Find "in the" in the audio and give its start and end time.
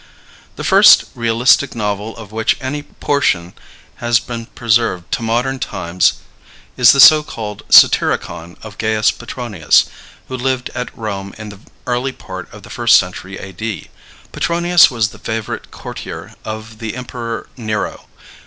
11.37-11.59